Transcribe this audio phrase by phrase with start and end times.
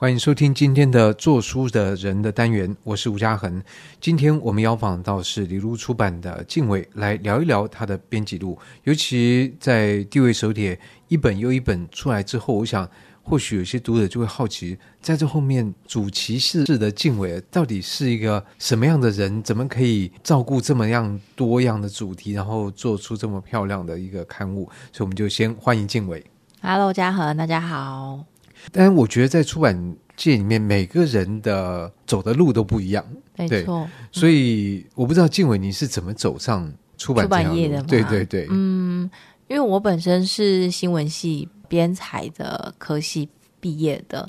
[0.00, 3.60] 欢迎收听今天的做书的人的单元，我是吴家恒。
[4.00, 8.56] 今天我们邀访到是理路出版的静伟，来聊一聊他的编辑路。
[8.84, 12.88] 尤其在地位手帖一本又一本出来之后，我想
[13.24, 19.42] 或许有些读者就会好奇，在这后面主骑士的敬伟到底是一个什么样的人？
[19.42, 24.70] 怎么可以照顾这么样多样的主题，然后做出这么漂亮的一个刊物？
[24.92, 26.24] 所以我们就先欢迎敬伟。
[26.62, 28.37] Hello，嘉恒，大家好。
[28.72, 33.04] 但我觉得在出版界里面，每个人的走的路都不一样，
[33.36, 33.88] 没错。
[34.10, 37.82] 所以我不知道静伟你是怎么走上出版，出版业的？
[37.84, 39.08] 对对对，嗯，
[39.46, 43.28] 因为我本身是新闻系编采的科系
[43.60, 44.28] 毕业的，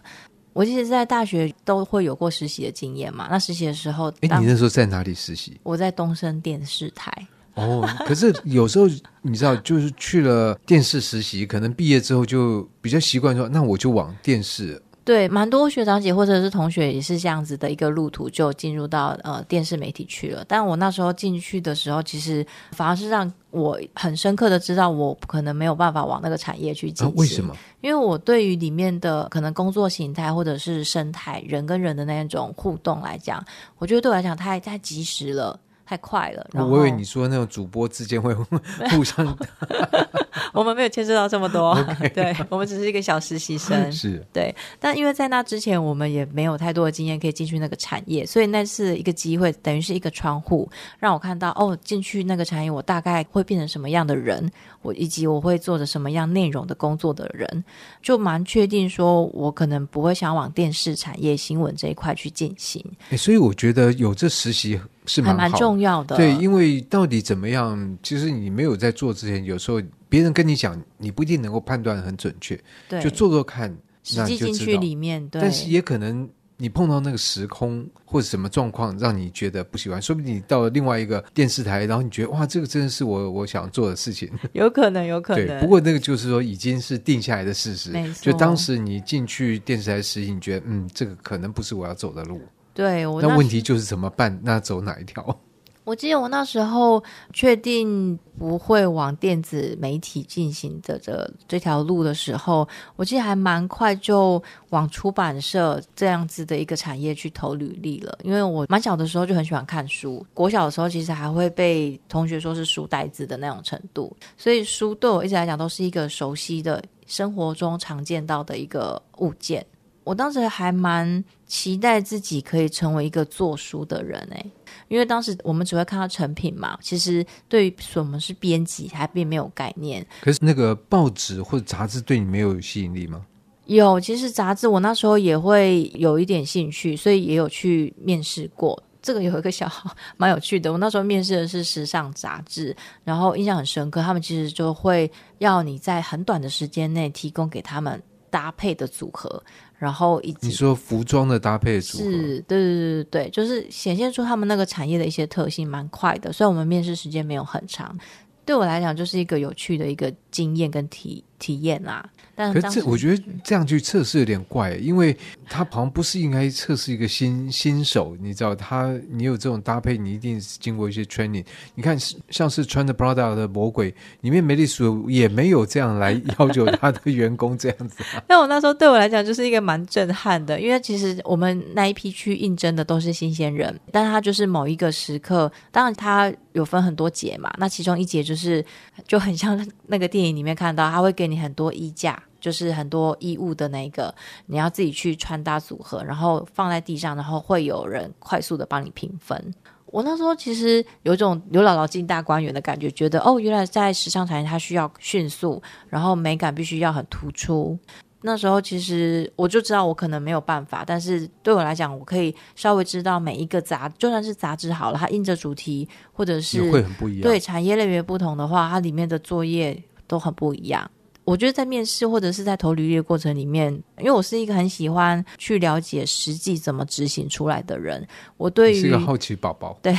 [0.54, 3.28] 我其实在大学都会有过实习的经验嘛。
[3.30, 5.60] 那实习的时候，哎，你那时候在哪里实习？
[5.64, 7.12] 我在东升电视台。
[7.60, 8.88] 哦，可是有时候
[9.22, 14.82] 你知道，就是去了电视实习，可能毕业之后就比较习惯说，那我就往电视。
[15.06, 20.46] 对，蛮多学长姐或者是同学也是这样子的一个路途，就进入到呃电视媒体去了。
[20.48, 27.56] 但我那时候进去的时候，其实反而是让我很深刻的知道，我可能没有办法往那个产业去进为什么？
[27.82, 33.44] 因为我对于里面的可能工作形态或者是生态，人跟人的那种互动来讲，
[33.80, 35.60] 我觉得对我来讲太太及时了。
[35.90, 38.32] 太快了，然后我以为你说那种主播之间会
[38.94, 39.26] 互相
[40.54, 41.76] 我们没有牵涉到这么多
[42.14, 44.54] 对，我们只是一个小实习生，是对。
[44.80, 54.48] 但因为在那之前，我们也没有太多的经验可以进去那个产业，所以那是一个机会，等于是一个窗户，让我看到哦，进去那个产业，我大概会变成什么样的人，
[54.84, 57.64] 我以及我会做着什么样内容的工作的人，
[58.04, 62.86] 就蛮确定说，我可能不会想往电视产业新闻这一块去进行。
[63.10, 64.80] 欸，所以我觉得有这实习。
[65.10, 72.60] 是蛮蛮重要的，对，因为到底怎么样，其实你没有在做之前，有时候别人跟你讲，你不一定能够判断很准确。
[72.88, 75.42] 对，就做做看，实际进去里面，对。
[75.42, 84.30] 但是也可能你碰到那个时空或者什么状况，让你觉得不喜欢，说不定你到了另外一个电视台，然后你觉得哇，这个真的是我我想做的事情。
[84.54, 85.48] 有可能，有可能。
[85.48, 87.92] 对，不过那个就是说已经是定下来的事实。
[88.22, 92.40] 就当时你进去电视台实习，你觉得嗯，这个可能不是我要走的路。
[92.80, 94.40] 对，我那，那问题就是怎么办？
[94.42, 95.38] 那走哪一条？
[95.84, 97.04] 我记得我那时候
[97.34, 108.18] 确定不会往电子媒体进行的这这条路的时候，我记得还蛮快就往出版社这样子的一个产业去投履历了。
[108.24, 119.66] 因为我蛮小的时候就很喜欢看书，国小的时候其实还会被同学说是书呆子的那种程度，所以书对我一直来讲都是一个熟悉的生活中常见到的一个物件。
[120.10, 124.52] 我当时还蛮期待自己可以成为一个做书的人诶，
[124.88, 130.04] 因为当时我们只会看到成品嘛，其实对于什么是编辑还并没有概念。
[130.22, 133.24] 可是那个报纸或者杂志对你没有吸引力吗？
[133.68, 138.82] 有，其实杂志我那时候也会有一点兴趣，所以也有去面试过。
[139.04, 149.42] 这个有一个小号蛮有趣的，我那时候面试的是时尚杂志，然后印象很深刻，他们其实就会要你在很短的时间内提供给他们搭配的组合。
[149.80, 156.34] 然后以及你说服装的搭配组合，是，对对对对对，就是显现出他们那个产业的一些特性，蛮快的。
[156.34, 157.98] 虽然我们面试时间没有很长，
[158.46, 162.08] 对我来讲就是一个有趣的一个经验跟体体验啦。
[162.36, 165.16] 但，可是这我觉得这样去测试有点怪，因为
[165.48, 171.44] 他好像不是应该测试一个新新手，你知道他你有这种搭配，你一定是经过一些 training。
[171.76, 171.98] 你看，
[172.30, 178.04] 像是穿着 Prada 的魔鬼里面，梅丽史也没有这样来要求他的员工这样子。
[178.30, 188.64] 那我那时候对我来讲就是一个蛮震撼的，因为其实我们那一批去应征的都是新鲜人，但他就是某一个时刻，当然他有分很多节嘛，那其中一节就是
[189.06, 192.22] 就很像那个电影里面看到，他会给你很多衣架。
[192.42, 199.54] 就是很多衣物的那个，你要自己去穿搭组合，然后放在地上，然后会有人快速的帮你评分。
[199.88, 207.78] 我那时候其实有种刘姥姥进大观园的感觉，觉得哦，原来在时尚产业它需要迅速，然后美感必须要很突出。
[208.22, 217.22] 那时候其实我就知道我可能没有办法，但是对我来讲，我可以稍微知道每一个杂，就算是杂志好了，它印着主题或者是会很不一样。
[217.22, 220.90] 对，产业类别不同的话，它里面的作业都很不一样。
[221.30, 228.04] 我觉得在面试或者是在投履历的过程里面，因为我是一个很喜欢去了解实际怎么执行出来的人，
[228.36, 229.78] 我对于是一个好奇宝宝。
[229.84, 229.96] 对，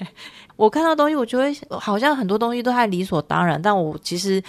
[0.56, 4.42] 我看到东西，我觉得好像很多东西都还理所当然，但我其实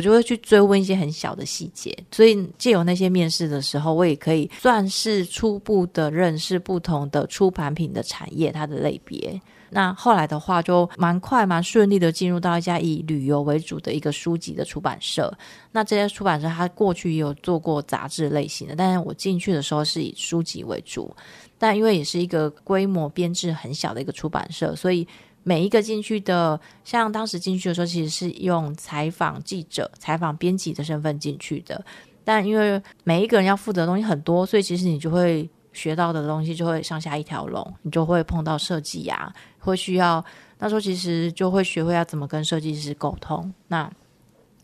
[0.00, 1.94] 我就会去追问一些很小的细节。
[2.10, 9.38] 所以借由那些面试的时候，我也可以算是初步的认识不同的出版品的产业，它的类别。
[9.72, 15.32] 那后来的话，就蛮快蛮顺利的进入到一家以旅游为主的一个书籍的出版社。
[15.70, 21.14] 那这些出版社，它过去也有做过杂志类型的，但是我进去的时候是以书籍为主。
[21.56, 25.06] 但因为也是一个规模编制很小的一个出版社，所以
[25.42, 31.84] 每一个进去的，像当时进去的时候，其实是用采访记者、采访编辑的身份进去的。
[32.24, 39.32] 但因为每一个人要负责的东西很多，所以其实你就会学到的东西就会上下一条龙，你就会碰到设计呀。
[39.58, 40.24] 会需要
[40.58, 43.90] 那时候其实就会学会要怎么跟设计师沟通，那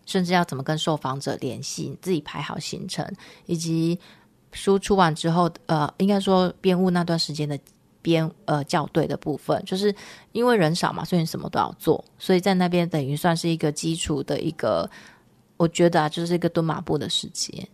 [0.05, 3.11] 甚至要怎么跟受访者联系，自己排好行程，
[3.47, 3.99] 以及
[4.53, 7.59] 书出完之后，呃，应该说编务那段时间的
[8.07, 9.93] 编呃校对的部分，就是
[10.31, 14.89] 因为人少嘛，所以你什么都要做，所以在那边等于算是一个基础的一个，
[15.57, 17.67] 我觉得啊，就是一个蹲马步的时间。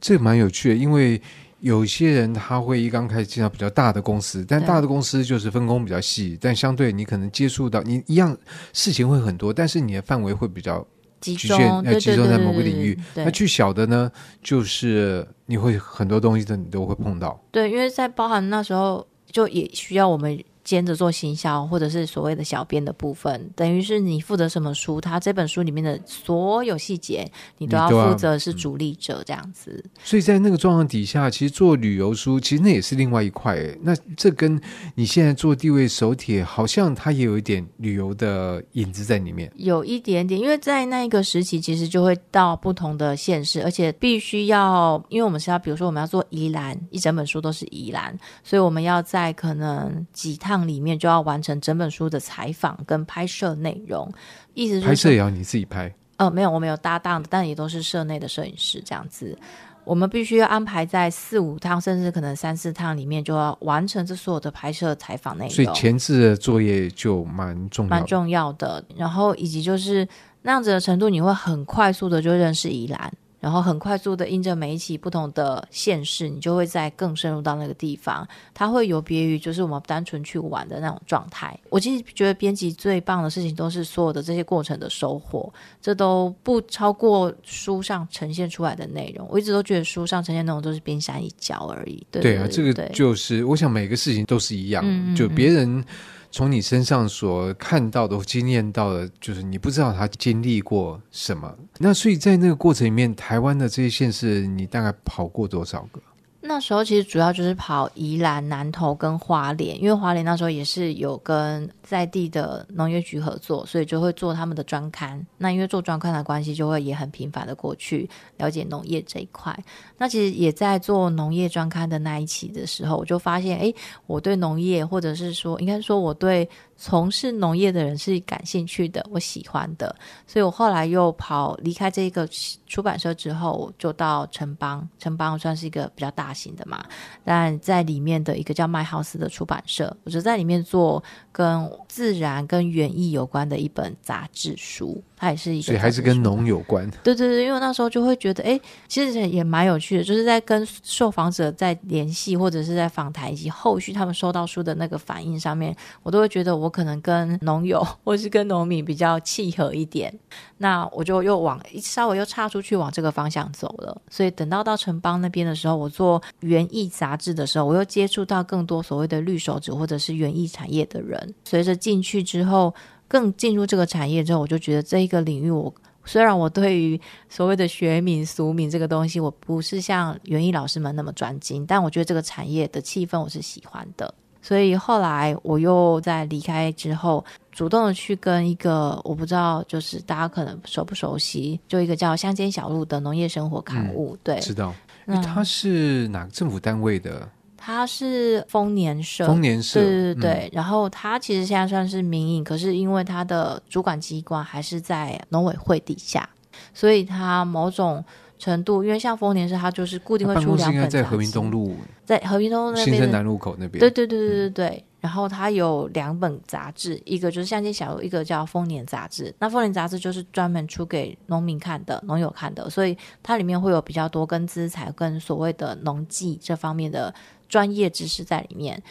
[0.00, 1.20] 这蛮有趣的，因为。
[1.62, 8.36] 有些人他会一刚开始进到比较大的公司，但大的公司就是分工比较细，但相对你可能接触到你一样
[8.72, 10.84] 事情会很多，但是你的范围会比较
[11.20, 12.98] 集中，要集中在某个领域。
[13.14, 14.10] 那去小的呢，
[14.42, 17.40] 就是你会很多东西的你都会碰到。
[17.52, 20.42] 对，因为在包含那时候就也需要我们。
[20.64, 27.28] 兼着做行销，或者是所谓的小编的部分，等于是你负责什么书，他这本书里面的所有细节，
[27.58, 29.84] 你都要负责是主力者这样子。
[30.04, 33.58] 所以在那个状况底下，其实做旅游书，其实那也是另外一块。
[33.80, 34.60] 那这跟
[34.94, 39.50] 你现在做地位手帖，好像它也有一点旅游的影子在里面。
[39.56, 50.51] 有一点点，因为在那一个时期，其实就会到不同的县市，而且必须要，因为我们是要，比如说我们要做宜兰，一整本书都是宜兰，所以我们要在可能几趟。
[50.66, 54.12] 里面就要完成整本书的采访跟拍摄内容，
[54.54, 55.92] 意思是拍摄也要你自己拍？
[56.16, 59.36] 呃，没有，我们有搭档的，但也都是社内的摄影师这样子。
[59.84, 65.50] 我们必须要安排在四五趟，甚至可能三四趟里面，就要完成这所有的拍摄采访内容。
[65.50, 68.84] 所以前置的作业就蛮重要，蛮重要的。
[68.96, 70.06] 然后以及就是
[70.42, 73.12] 那样子的程度，你会很快速的就认识宜兰。
[73.42, 78.26] 然后很快速的，因着每一期不同的县市，你就会再更深入到那个地方。
[78.54, 81.58] 它会有别于就是我们单纯去玩的那种状态。
[81.68, 89.26] 我其实觉得编辑最棒的事情都是所有的这些过程的收获，这都不超过书上呈现出来的内容。
[89.28, 92.06] 我一直都觉得书上呈现内容都是冰山一角而已。
[92.12, 95.84] 对，对啊，这个就是我想每个事情都是一样，嗯、就别人。
[96.32, 101.54] 从你身上所看到的、经验到的，就是你不知道他经历过什么。
[101.78, 106.00] 那所以在那个过程里面，台湾的这些县市，你大概跑过多少个？
[106.44, 115.24] 那时候其实主要就是跑宜兰、南投跟花莲，因为花莲那时候也是有跟在地的农业局合作，所以就会做他们的专刊。
[115.38, 119.56] 那因为做专刊的关系，就会也很频繁的过去了解农业这一块。
[119.98, 123.72] 那其实也在做农业专刊的那一期的时候，我就发现，哎，
[124.06, 126.48] 我对农业，或者是说，应该说我对。
[126.84, 129.94] 从事农业的人是感兴趣的，我喜欢的，
[130.26, 132.28] 所以我后来又跑离开这个
[132.66, 134.88] 出版社之后，就到城邦。
[134.98, 136.84] 城邦算是一个比较大型的嘛，
[137.22, 141.00] 但在里面的一个叫麦浩斯的出版社，我就在里面做
[141.30, 145.00] 跟自然跟园艺有关的一本杂志书。
[145.14, 146.90] 它也是一个，所以还是跟农有关。
[147.04, 160.12] 对对对，因为那时候就会觉得，哎，其实也蛮有趣的，就是在跟受访者在联系，或者是在访谈以及后续他们收到书的那个反应上面，我都会觉得我可能跟农友 或是跟农民比较契合一点。
[160.56, 164.02] 那我就又往稍微又岔出去往这个方向走了。
[164.10, 171.34] 所以等到到城邦那边的时候，我做园艺杂志的时候，我又接触到更多所谓的绿手指或者是园艺产业的人。
[171.44, 172.74] 随着进去之后。
[173.08, 175.70] 更进入这个产业之后，我就觉得这一个领域我，
[176.02, 176.98] 虽然我对于
[177.28, 194.74] 所谓的学名俗名这个东西，我不是像园艺老师们那么专精，但我觉得这个产业的气氛我是喜欢的，所以后来我又在离开之后，主动的去跟一个我不知道，就是大家可能熟不熟悉，就一个叫乡间小路的农业生活刊物，嗯、对，知道，
[195.22, 197.28] 它是哪个政府单位的？
[197.56, 200.32] 它是丰年社，丰年社，对对对。
[200.48, 206.28] 嗯、然后它其实现在算是民营，可是因为它的主管机关还是在农委会底下，
[206.74, 208.04] 所以它某种
[208.42, 210.90] 程度，因为像丰年社，它就是固定会出两本。
[210.90, 213.78] 在和平东路，在和平东路那边，新生南路口那边。
[213.78, 214.66] 对对对对对对。
[214.66, 219.32] 嗯、然后它有两本杂志，一个就是乡间小路，一个叫丰年杂志。
[219.38, 227.14] 那丰年杂志就是专门出给农民看的、农友看的，所以它里面会有比较多跟资材、跟所谓的农技这方面的。
[227.48, 228.82] 专业知识在里面。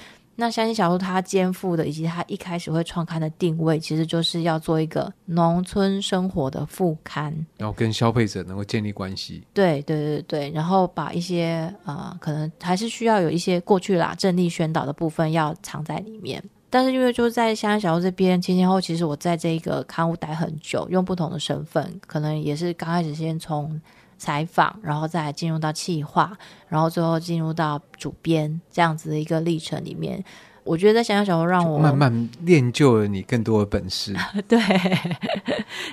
[0.42, 9.44] 那乡间小说它肩负的，以及它一开始会创刊的定位，其实就是要做一个农村生活的副刊，然后跟消费者能够建立关系。
[9.54, 16.44] 对对对对，然后把一些呃，可能还是需要有一些过去啦，政力宣导的部分要藏在里面。
[16.72, 23.80] 但是因为就在乡间小路这边前前后，其实我在这个刊物待很久，用不同的身份，可能也是刚开始先从。
[24.22, 26.32] 采访，然后再进入到企划，
[26.68, 30.24] 然后最后进入到主编这样子的一个历程里面，
[30.64, 34.16] 我觉得在乡间小路让我慢慢练就了你更多的本事。
[34.48, 34.60] 对，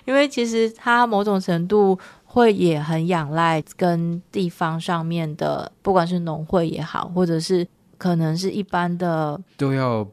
[0.05, 7.67] 因为其实它某种程度会也很仰赖跟地方上面的，不管是农会也好，或者是
[7.97, 10.07] 可能是一般的，都要。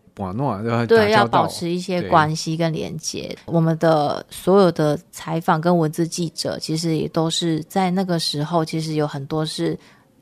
[0.87, 3.37] 对，要保持一些关系跟连接。
[3.45, 9.77] 我们的所有的采访跟文字记者，其实也都是在那个时候，其实有很多是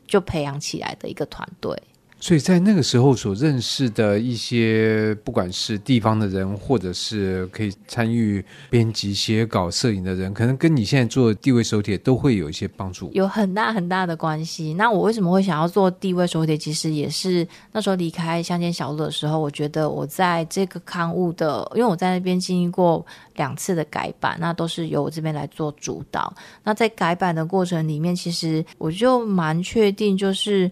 [0.08, 1.80] 就培养起来的一个团队。
[2.24, 14.74] 所以在那个时候所认识的一些，不管是地方的人，或者是可以参与编辑、写稿、摄影的人，可能跟你现在做地位手帖都会有一些帮助，有很大很大的关系。
[14.74, 16.58] 那我为什么会想要做地位手帖？
[16.58, 26.34] 其实也是那时候离开乡间小路的时候，我觉得我在这个刊物的，因为我在那边经历过两次的改版，那都是由我这边来做主导。
[26.64, 30.72] 那在改版的过程里面，其实我就蛮确定，就是。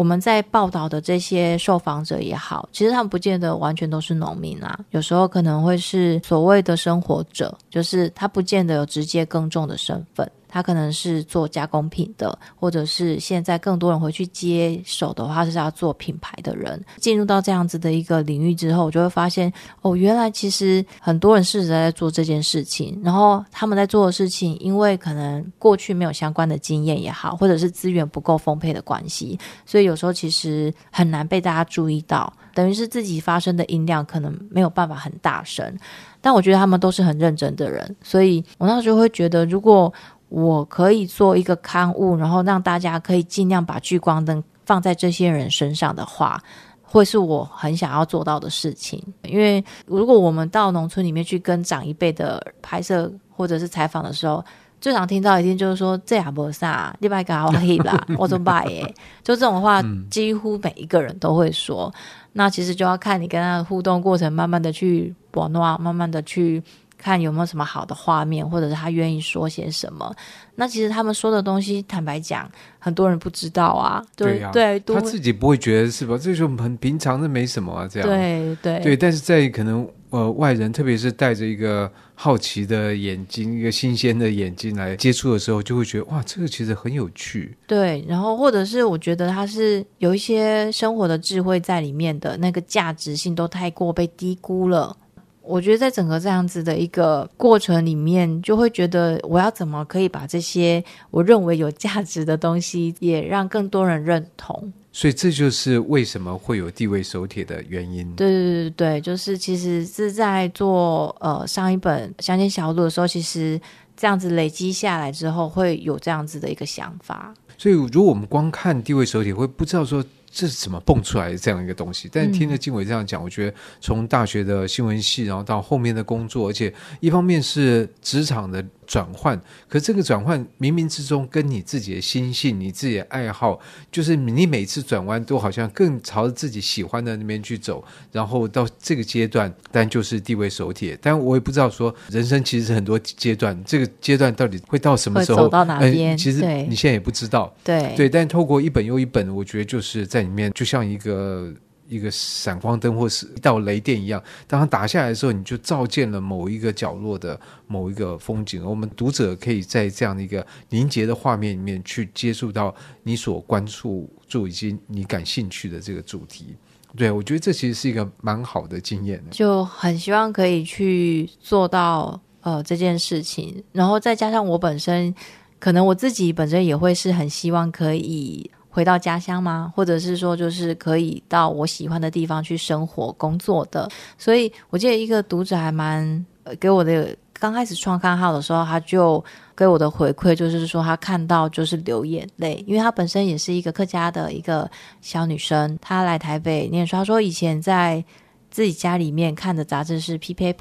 [0.00, 10.26] 我们在报道的这些受访者也好，其实他们不见得完全都是农民啊，有时候可能会是所谓的生活者，就是他不见得有直接耕种的身份。
[10.50, 16.84] 他可能是做加工品的，或者是现在更多人回去接手的话，是要做品牌的人。
[16.98, 19.50] 进入到这样子的一个领域之后，我就会发现，
[19.82, 35.78] 哦，原来其实很多人试着在做这件事情，然后他们在做的事情，因为可能过去没有相关的经验也好，或者是资源不够丰沛的关系，所以有时候其实很难被大家注意到，等于是自己发声的音量可能没有办法很大声。
[36.22, 39.90] 但我觉得他们都是很认真的人，所以我那时候会觉得，如果
[40.30, 46.40] 我可以做一个刊物，然后让大家可以尽量把聚光灯放在这些人身上的话，
[46.82, 49.02] 会是我很想要做到的事情。
[49.24, 54.44] 因为如果我们到农村里面去跟长一辈的拍摄或者是采访的时候，
[54.80, 58.82] 最常听到一定就是说这也不啥，你别搞我黑啦， 我怎么办耶？
[59.24, 61.92] 就这种话，几乎每一个人都会说。
[62.34, 66.62] 那其实就要看你跟他的互动过程，慢慢的去播弄，慢慢的去。
[67.00, 70.14] 看有没有什么好的画面，或者是他愿意说些什么。
[70.56, 74.04] 那其实他们说的东西，坦白讲，很多人不知道啊。
[74.14, 76.18] 对对他自己不会觉得是吧？
[76.20, 78.08] 这就很平常，的没什么啊，这样。
[78.08, 87.56] 对对对，但是在可能呃外人，特别是带着一个好奇的眼睛，一个新鲜的眼睛来接触的时候，就会觉得哇，这个其实很有趣。
[87.66, 94.94] 对，然后或者是我觉得他是有一些生活的智慧在里面的，那个价值性都太过被低估了。
[95.42, 104.72] 我觉得在整个这样子的一个过程里面，就会觉得我要怎么可以把这些我认为有价值的东西，也让更多人认同。
[104.92, 108.12] 所以这就是为什么会有地位手帖的原因。
[108.14, 113.60] 对对对对，就是其实是在做呃上一本乡间小路的时候，其实
[113.96, 117.34] 这样子累积下来之后，会有这样子的一个想法。
[117.56, 120.04] 所以如果我们光看地位手帖，会不知道说。
[120.30, 122.08] 这是怎么蹦出来的这样一个东西？
[122.12, 128.64] 但听了静伟这样讲，嗯、我觉得从大学的新闻系，然后到后面的工作，而且一方面是职场的。
[128.90, 133.60] 转换，可这个转换冥冥之中跟你自己的心性、你自己的爱好，
[133.92, 140.98] 就是你每次转弯都好像更朝着自己喜欢的那边去走，然后到这个阶段，但就是地位手帖。
[141.00, 145.42] 但我也不知道说人生其实是很多阶段，这个阶段到底会到什么时候？
[145.42, 146.10] 走到哪边？
[146.10, 147.54] 呃、其实你现在也不知道。
[147.62, 151.54] 对对，但透过一本又一本，我觉得就是在里面，就像一个。
[151.90, 158.64] 一个闪光灯或是一道雷电一样，当它打下来的时候，你就照见了某一个角落的某一个风景。
[158.64, 166.54] 我们读者可以在这样的一个凝结的画面里面去接触到你所关注、注以及你感兴趣的这个主题。
[166.96, 169.20] 对，我觉得这其实是一个蛮好的经验。
[169.32, 175.12] 就很希望可以去做到呃这件事情，然后再加上我本身，
[175.58, 178.48] 可能我自己本身也会是很希望可以。
[178.70, 179.72] 回到家乡吗？
[179.74, 183.88] 或者是说，就是可以到我喜欢的地方去生活、工作的？
[184.16, 186.24] 所以我记得一个读者还蛮
[186.58, 189.22] 给我的，刚开始创刊号的时候，他就
[189.56, 198.02] 给我的回馈就是说，他看到就是流眼泪，因为他本身也是一个客家的一个小女生，她来台北念书，她说以前在
[198.50, 200.54] 自己家里面看的杂志是《P Paper》，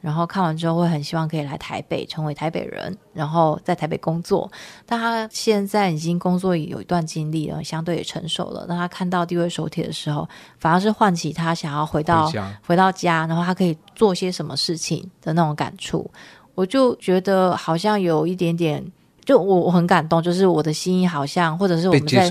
[0.00, 4.50] 然后看完之后会很希望可以来台北，成为台北人，然后在台北工作。
[4.84, 8.66] 但他现在已经工作有一段经历了，相对也成熟了。
[8.66, 10.28] 当他看到地位手帖的时候，
[10.58, 16.10] 反而是唤起他想要回到回，回到家，然后他可以做些什么事情的那种感触。
[16.56, 18.84] 我就觉得好像有一点点，
[19.24, 22.28] 就我我很感动，就是我的心意好像，或者是我们在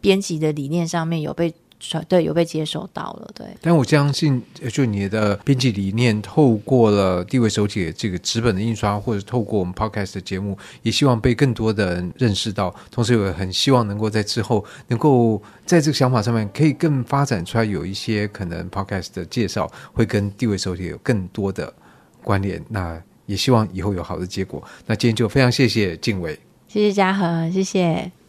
[0.00, 1.54] 编辑的理念上面有被。
[2.08, 3.46] 对，有被接收到了，对。
[3.60, 12.74] 但我相信，就你的编辑理念，透过了地位手写这个纸本的印刷，或者透过我们 Podcast 的节目，也希望被更多的人认识到。
[12.90, 21.72] 同时，也很希望能够在之后，能够在这个想法上面，可以更发展出来，有一些可能 Podcast 的介绍会跟地位手写有更多的
[22.22, 22.62] 关联。
[22.68, 24.62] 那也希望以后有好的结果。
[24.86, 28.19] 那今天就非常谢谢静伟，谢谢嘉禾，谢谢。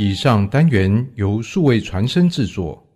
[0.00, 2.87] 以上单元由数位传声制作。